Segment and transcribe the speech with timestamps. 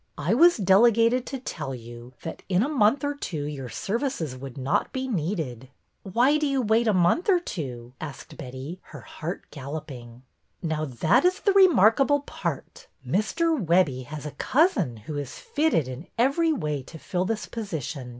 [0.17, 4.57] I was delegated to tell you that in a month or two your services would
[4.57, 5.69] not be needed."
[6.01, 10.23] Why do you wait a month or two?" asked Betty, her heart galloping.''
[10.63, 12.87] Now, that is the remarkable part.
[13.07, 13.55] Mr.
[13.63, 18.09] Webbie has a cousin who is fitted in every way to fill this position.